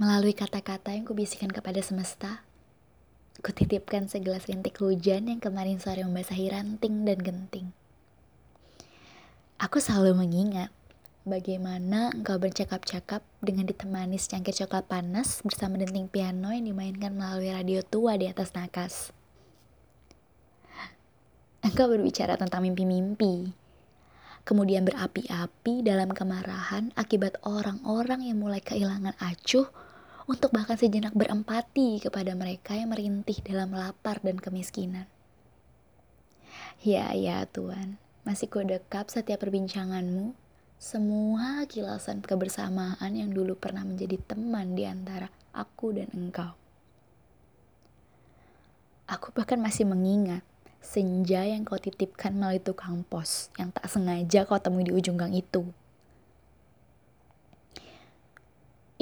Melalui 0.00 0.32
kata-kata 0.32 0.96
yang 0.96 1.04
kubisikkan 1.04 1.52
kepada 1.52 1.84
semesta, 1.84 2.40
kutitipkan 3.42 4.08
segelas 4.08 4.48
rintik 4.48 4.80
hujan 4.80 5.28
yang 5.28 5.40
kemarin 5.42 5.76
sore 5.82 6.06
membasahi 6.06 6.48
ranting 6.48 7.04
dan 7.04 7.18
genting. 7.20 7.66
Aku 9.62 9.78
selalu 9.78 10.18
mengingat 10.18 10.72
bagaimana 11.22 12.10
engkau 12.10 12.34
bercakap-cakap 12.40 13.22
dengan 13.38 13.70
ditemani 13.70 14.18
secangkir 14.18 14.58
coklat 14.58 14.90
panas 14.90 15.38
bersama 15.46 15.78
denting 15.78 16.10
piano 16.10 16.50
yang 16.50 16.66
dimainkan 16.66 17.14
melalui 17.14 17.54
radio 17.54 17.78
tua 17.86 18.18
di 18.18 18.26
atas 18.26 18.56
nakas. 18.58 19.14
Engkau 21.62 21.86
berbicara 21.86 22.34
tentang 22.34 22.66
mimpi-mimpi, 22.66 23.54
kemudian 24.42 24.82
berapi-api 24.82 25.86
dalam 25.86 26.10
kemarahan 26.10 26.90
akibat 26.98 27.38
orang-orang 27.46 28.26
yang 28.26 28.42
mulai 28.42 28.58
kehilangan 28.58 29.14
acuh 29.22 29.70
untuk 30.30 30.54
bahkan 30.54 30.78
sejenak 30.78 31.14
berempati 31.14 31.98
kepada 32.02 32.34
mereka 32.38 32.78
yang 32.78 32.94
merintih 32.94 33.38
dalam 33.42 33.74
lapar 33.74 34.22
dan 34.22 34.38
kemiskinan. 34.38 35.06
Ya, 36.82 37.14
ya 37.14 37.46
Tuhan, 37.46 37.98
masih 38.26 38.50
dekap 38.50 39.10
setiap 39.10 39.42
perbincanganmu, 39.42 40.34
semua 40.82 41.62
kilasan 41.70 42.22
kebersamaan 42.26 43.14
yang 43.14 43.30
dulu 43.30 43.54
pernah 43.54 43.86
menjadi 43.86 44.18
teman 44.18 44.74
di 44.74 44.82
antara 44.82 45.30
aku 45.54 45.94
dan 45.94 46.10
engkau. 46.10 46.58
Aku 49.06 49.30
bahkan 49.30 49.62
masih 49.62 49.86
mengingat 49.86 50.42
senja 50.82 51.46
yang 51.46 51.62
kau 51.62 51.78
titipkan 51.78 52.34
melalui 52.34 52.58
tukang 52.58 53.06
pos 53.06 53.54
yang 53.54 53.70
tak 53.70 53.86
sengaja 53.86 54.42
kau 54.42 54.58
temui 54.58 54.82
di 54.82 54.90
ujung 54.90 55.14
gang 55.14 55.30
itu. 55.30 55.62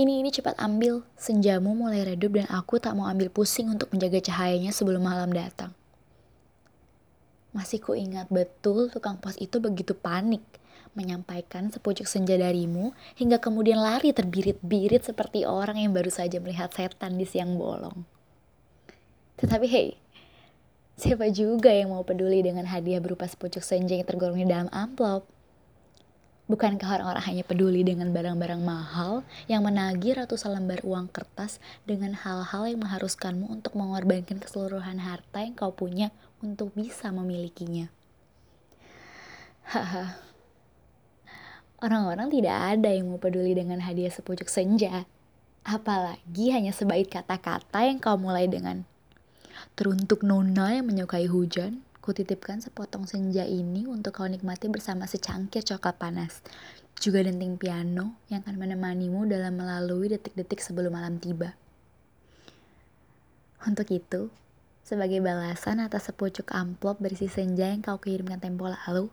Ini 0.01 0.25
ini 0.25 0.33
cepat 0.33 0.57
ambil, 0.57 1.05
senjamu 1.13 1.77
mulai 1.77 2.09
redup 2.09 2.33
dan 2.33 2.49
aku 2.49 2.81
tak 2.81 2.97
mau 2.97 3.05
ambil 3.05 3.29
pusing 3.29 3.69
untuk 3.69 3.93
menjaga 3.93 4.33
cahayanya 4.33 4.73
sebelum 4.73 5.05
malam 5.05 5.29
datang. 5.29 5.77
Masih 7.53 7.85
ku 7.85 7.93
ingat 7.93 8.33
betul 8.33 8.89
tukang 8.89 9.21
pos 9.21 9.37
itu 9.37 9.61
begitu 9.61 9.93
panik 9.93 10.41
menyampaikan 10.97 11.69
sepucuk 11.69 12.09
senja 12.09 12.41
darimu 12.41 12.97
hingga 13.21 13.45
kemudian 13.45 13.77
lari 13.77 14.17
terbirit-birit 14.17 15.05
seperti 15.05 15.45
orang 15.45 15.77
yang 15.77 15.93
baru 15.93 16.09
saja 16.09 16.41
melihat 16.41 16.73
setan 16.73 17.21
di 17.21 17.29
siang 17.29 17.61
bolong. 17.61 18.09
Tetapi 19.37 19.69
hei, 19.69 20.01
Siapa 20.97 21.29
juga 21.33 21.73
yang 21.73 21.93
mau 21.93 22.05
peduli 22.05 22.41
dengan 22.41 22.65
hadiah 22.69 23.05
berupa 23.05 23.29
sepucuk 23.29 23.65
senja 23.65 23.97
yang 23.97 24.09
tergolong 24.09 24.37
di 24.37 24.49
dalam 24.49 24.69
amplop? 24.69 25.29
Bukankah 26.51 26.99
orang-orang 26.99 27.25
hanya 27.31 27.45
peduli 27.47 27.87
dengan 27.87 28.11
barang-barang 28.11 28.59
mahal 28.59 29.23
yang 29.47 29.63
menagih 29.63 30.19
ratusan 30.19 30.59
lembar 30.59 30.83
uang 30.83 31.07
kertas 31.07 31.63
dengan 31.87 32.11
hal-hal 32.11 32.67
yang 32.67 32.83
mengharuskanmu 32.83 33.47
untuk 33.47 33.79
mengorbankan 33.79 34.43
keseluruhan 34.43 34.99
harta 34.99 35.47
yang 35.47 35.55
kau 35.55 35.71
punya 35.71 36.11
untuk 36.43 36.75
bisa 36.75 37.15
memilikinya? 37.15 37.87
Haha. 39.71 40.19
Orang-orang 41.79 42.35
tidak 42.35 42.59
ada 42.59 42.91
yang 42.91 43.07
mau 43.07 43.23
peduli 43.23 43.55
dengan 43.55 43.79
hadiah 43.79 44.11
sepucuk 44.11 44.51
senja. 44.51 45.07
Apalagi 45.63 46.51
hanya 46.51 46.75
sebaik 46.75 47.15
kata-kata 47.15 47.87
yang 47.87 48.03
kau 48.03 48.19
mulai 48.19 48.51
dengan 48.51 48.83
Teruntuk 49.79 50.27
Nona 50.27 50.75
yang 50.75 50.91
menyukai 50.91 51.31
hujan, 51.31 51.87
kutitipkan 52.11 52.59
sepotong 52.59 53.07
senja 53.07 53.47
ini 53.47 53.87
untuk 53.87 54.19
kau 54.19 54.27
nikmati 54.27 54.67
bersama 54.67 55.07
secangkir 55.07 55.63
coklat 55.63 55.95
panas. 55.95 56.43
Juga 56.99 57.23
denting 57.23 57.55
piano 57.55 58.19
yang 58.27 58.43
akan 58.43 58.59
menemanimu 58.59 59.31
dalam 59.31 59.55
melalui 59.55 60.11
detik-detik 60.11 60.59
sebelum 60.59 60.91
malam 60.91 61.23
tiba. 61.23 61.55
Untuk 63.63 63.87
itu, 63.95 64.27
sebagai 64.83 65.23
balasan 65.23 65.79
atas 65.79 66.11
sepucuk 66.11 66.51
amplop 66.51 66.99
berisi 66.99 67.31
senja 67.31 67.71
yang 67.71 67.79
kau 67.79 68.03
kirimkan 68.03 68.43
tempo 68.43 68.67
lalu, 68.67 69.07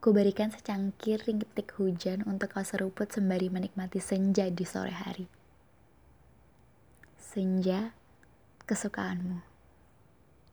ku 0.00 0.16
berikan 0.16 0.48
secangkir 0.48 1.20
rintik 1.28 1.76
hujan 1.76 2.24
untuk 2.24 2.56
kau 2.56 2.64
seruput 2.64 3.12
sembari 3.12 3.52
menikmati 3.52 4.00
senja 4.00 4.48
di 4.48 4.64
sore 4.64 4.96
hari. 4.96 5.28
Senja 7.20 7.92
kesukaanmu. 8.64 9.51